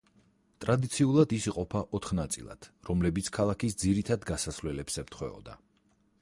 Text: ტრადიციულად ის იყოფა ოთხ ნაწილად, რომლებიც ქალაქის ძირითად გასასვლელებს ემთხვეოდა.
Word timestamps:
ტრადიციულად 0.63 1.35
ის 1.37 1.43
იყოფა 1.51 1.81
ოთხ 1.97 2.13
ნაწილად, 2.19 2.69
რომლებიც 2.89 3.29
ქალაქის 3.39 3.79
ძირითად 3.83 4.27
გასასვლელებს 4.33 4.99
ემთხვეოდა. 5.05 5.59